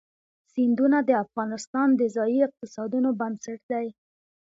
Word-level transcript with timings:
سیندونه 0.53 0.97
د 1.09 1.11
افغانستان 1.23 1.87
د 1.95 2.01
ځایي 2.15 2.39
اقتصادونو 2.47 3.09
بنسټ 3.19 3.59
دی. 3.71 3.87